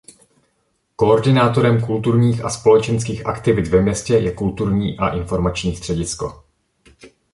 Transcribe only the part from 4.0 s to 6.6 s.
je Kulturní a informační středisko.